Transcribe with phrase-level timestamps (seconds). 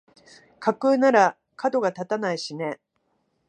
[0.59, 2.79] 架空ならかどが立たないしね